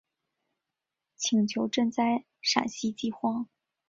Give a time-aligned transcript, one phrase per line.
[1.15, 3.47] 请求赈灾陕西饥荒。